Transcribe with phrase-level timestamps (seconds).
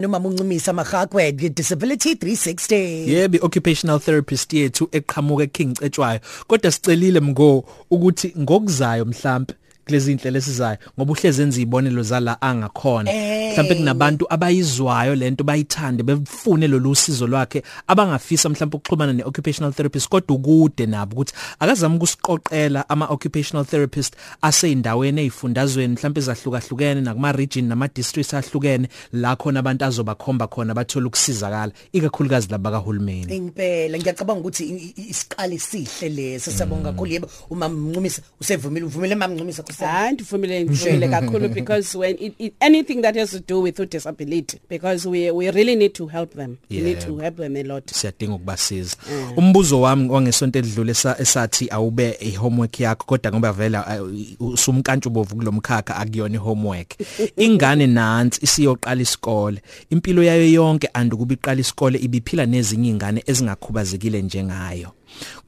[0.00, 7.64] noma muncumisa mahagwe disability 360 Yebo occupational therapist yethu eqhamuka King Cetshwayo kodwa sicelile mgo
[7.90, 9.54] ukuthi ngokuzayo mhlambe
[9.86, 13.10] kulezi indlela esizayo ngoba uhleze enza izibonelo zala angakhona.
[13.12, 20.36] Mhlawumbe kunabantu abayizwayo lento bayithande befune lo lusizo lwakhe abangafisa mhlawumbe ukuxhumana neoccupational therapist kodwa
[20.36, 27.88] ukude nabo ukuthi akazama ukusiqoqela ama occupational therapist aseyindaweni ezifundazweni mhlawumbe ezahlukahlukene nakuma region nama
[27.88, 33.36] districts ahlukene la khona abantu azobakhomba khona bathola ukusizakala ikakhulukazi laba kahulumeni.
[33.36, 37.12] Impela ngiyacabanga ukuthi isiqali sihle leso siyabonga kakhulu.
[37.12, 39.34] Yebo uma mncumisa usevumile uvumile mama
[39.76, 43.90] mncumisa hayi ndivumile ndivumile kakhulu because when it, it anything that has to do with
[43.90, 46.56] disability because we we really need to help them.
[46.68, 46.84] Yeah.
[46.84, 47.90] we need to help them a lot.
[47.92, 48.96] Siyadinga ukubasiza.
[49.36, 54.02] Umbuzo wami ongesonto edlule esathi awube ihomework yakho kodwa ngoba vela
[54.40, 56.94] usumkantshubovu kulomkhakha akuyona ihomework.
[57.36, 59.62] Ingane nansi isiyoqala isikole.
[59.90, 64.92] Impilo yayo yonke andukuba iqala isikole ibiphila nezinye ingane ezingakhubazekile njengayo.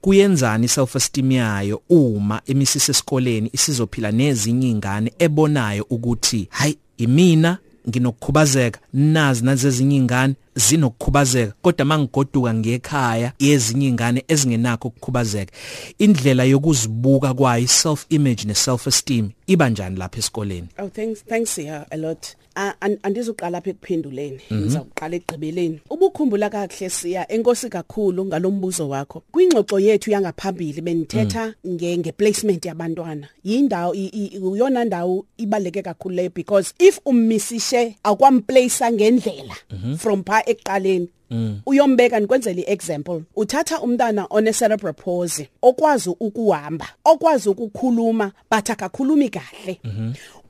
[0.00, 8.80] Kuyenzani self esteem yayo uma emisise esikoleni isizophila nezinye ingane ebonayo ukuthi hayi imina nginokukhubazeka.
[8.92, 11.52] Nazi nazezinye ingane zinokukhubazeka.
[11.62, 15.52] Kodwa mangigoduka ngekhaya yezinye ingane ezingenakho ukukhubazeka.
[15.98, 20.68] Indlela yokuzibuka kwayo self image ne self esteem iba njani lapha esikoleni?
[20.78, 22.36] Oh thanks thanks yeah a lot.
[23.02, 24.40] Andizoqala lapha ekuphenduleni.
[24.50, 24.60] Mhm.
[24.60, 27.26] ngizawuqala egqibeleni ubukhumbula kahle siya.
[27.32, 29.22] Enkosi kakhulu ngalombuzo wakho.
[29.32, 31.72] Kwingxoxo yethu yangaphambili benithetha Mm.
[31.74, 33.28] nge ngeplacement yabantwana.
[33.44, 39.96] Yindawo i- i- uyona ndawo ibaleke kakhulu leyo because if ummisishe akwamplace ngendlela Mhm.
[39.96, 41.08] from pha ekuqaleni.
[41.66, 43.22] Uyombeka nikwenzele iexample.
[43.36, 49.80] Uthatha umntana one cerebral palsy okwazi ukuhamba okwazi ukukhuluma but akakhulumi kahle.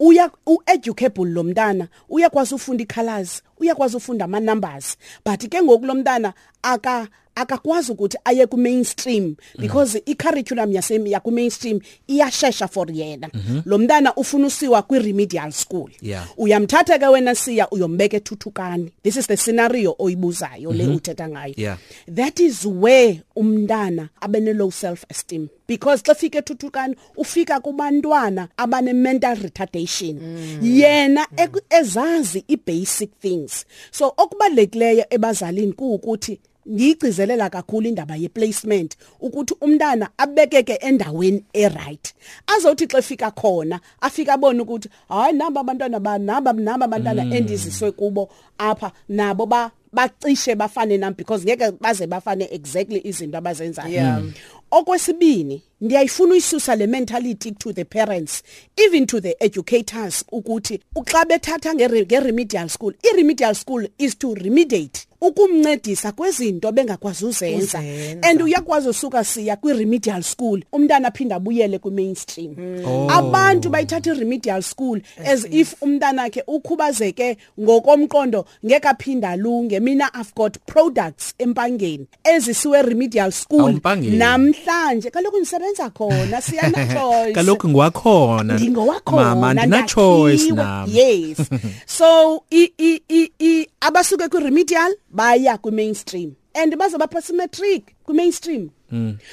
[0.00, 5.94] Uya ueducable lo mntana uyakwazi ufunda icolors uyakwazi ufunda ama numbers but ke ngoku lo
[5.94, 12.68] mntana aka akakwazi ukuthi aye ku mainstream because i curriculum yasemi ya ku mainstream iyashesha
[12.68, 13.30] for yena.
[13.64, 15.90] Lo mntana ufuna usiwa kwi remedial school.
[16.00, 16.26] Yeah.
[16.36, 18.92] uyamthatha ke wena siya uyombeka ethuthukani.
[19.02, 21.54] This is the scenario oyibuzayo le uthetha ngayo.
[21.56, 21.78] Yeah.
[22.08, 28.92] that is where umntana abene low self esteem because xa fika ethuthukani ufika kubantwana abane
[28.92, 30.16] mental retardation
[30.62, 33.66] yena eku- ezazi i basic things.
[33.90, 36.40] So okubalulekileyo ebazalini kuukuthi
[36.70, 42.14] ngiyigcizelela kakhulu indaba ye placement ukuthi umntana abekeke endaweni e right
[42.46, 47.92] azothi xa fika khona afika abone ukuthi hayi namba abantwana ba namba namba abantwana endiziswe
[47.92, 53.92] kubo apha nabo ba bacishe bafane nami because ngeke baze bafane exactly izinto abazenzayo.
[53.92, 54.22] Yeah.
[54.70, 58.42] okwesibini ndiyayifuna uyisusa le mentality to the parents
[58.76, 65.07] even to the educators ukuthi xa bethatha nge-remedial school i-remedial school is to remediate.
[65.20, 67.78] Ukumncedisa kwezinto bengakwazi uzenza.
[67.78, 68.28] Uzenza.
[68.28, 72.54] and uyakwazi usuka siya kwi-remedial school umntana aphinda abuyele kwi-mainstream
[72.86, 73.10] Oh.
[73.10, 80.56] abantu bayithatha i-remedial school as if umntanakhe ukhubazeke ngokomqondo ngeke aphinda lunge mina i've got
[80.66, 83.60] products empangeni ezisiwe remedial school.
[83.60, 84.16] Awumpangeni.
[84.16, 87.32] namhlanje kaloku nisebenza khona siyana choice.
[87.32, 88.54] Kaloku ngiwakhona.
[88.54, 90.64] Ndingowakhona mama ndina choice ndakhiwe.
[90.64, 90.96] nami.
[90.96, 91.38] Yes.
[91.86, 97.94] So i i i, i abasuke ku remedial baya ku mainstream and baze baphasa matric
[98.04, 98.70] ku mainstream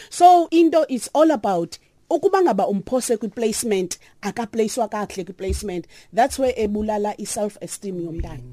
[0.10, 1.78] so into is all about
[2.10, 8.00] ukuba ngaba umphose kwi placement akaplacewa kahle kwi placement that's where ebulala i self esteem
[8.00, 8.44] yomntana.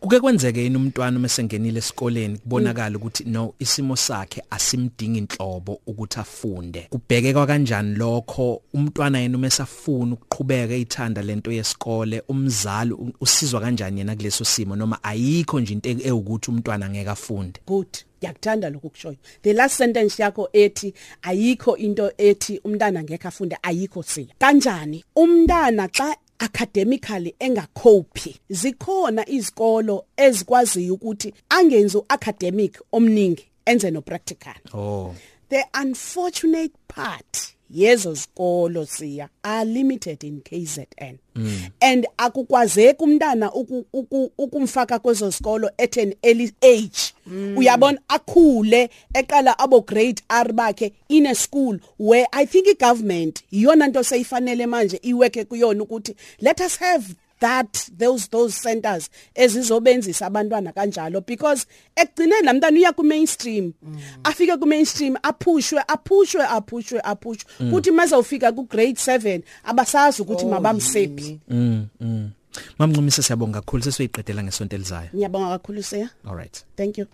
[0.00, 6.86] Kuke kwenzeke yini umntwana mesengenile esikoleni kubonakala ukuthi no isimo sakhe asimdingi inhlobo ukuthi afunde?
[6.90, 8.62] Kubhekeka kanjani lokho?
[8.74, 14.98] Umntwana yena umesafuna ukuqhubeka ithanda lento yesikole umzali u- usizwa kanjani yena kuleso simo noma
[15.04, 17.60] ayikho nje into ewukuthi umntwana ngeke afunde?
[17.66, 17.86] Good
[18.18, 24.02] ngiyakuthanda lokhu kushoyo the last sentence yakho ethi ayikho into ethi umntana ngeke afunde ayikho
[24.02, 24.26] siya.
[24.38, 25.04] Kanjani?
[25.16, 35.14] Umntana xa academically engacope zikhona izikolo ezikwaziyo ukuthi angenzi academic omningi enze no practical oh.
[35.48, 41.60] The unfortunate part yezo zikolo siya are limited in KZN mm.
[41.80, 47.58] and akukwazeki umntana uku- uku- ukumfaka kwezo zikolo at an early age mm.
[47.58, 53.42] uyabona akhule eqala abo grade R bakhe in a school where i think i government
[53.50, 57.04] iyona nto seyifanele manje iweke kuyona ukuthi let us have
[57.40, 63.72] that those those centers ezizobenzisa abantwana kanjalo because ekugcineni lamntana uya ku mainstream
[64.24, 67.00] afike ku mainstream aphushwe aphushwe aphushwe.
[67.04, 71.40] Aphushwe kuthi maze ufika ku grade 7 abasazi ukuthi mabamsephi.
[72.78, 73.82] mamncumisa siyabonga kakhulu.
[73.82, 75.10] Sesiyiqedela ngesonto elizayo.
[75.14, 76.10] Ngiyabonga kakhulu siya.
[76.26, 76.64] All right.
[76.76, 77.06] Thank you.